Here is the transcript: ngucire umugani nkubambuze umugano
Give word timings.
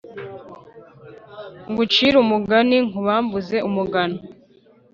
ngucire 1.69 2.15
umugani 2.25 2.75
nkubambuze 2.87 3.57
umugano 3.67 4.17